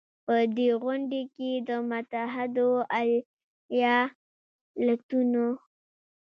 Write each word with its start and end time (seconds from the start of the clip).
په 0.25 0.35
دې 0.57 0.69
غونډې 0.83 1.21
کې 1.35 1.51
د 1.67 1.69
متحدو 1.89 2.69
ایالتونو 2.97 5.45